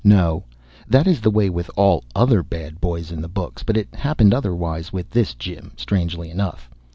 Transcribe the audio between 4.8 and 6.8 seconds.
with this Jim, strangely enough.